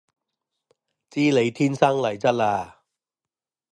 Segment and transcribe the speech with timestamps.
[0.03, 0.03] 知
[1.19, 2.71] 你天生麗質嘞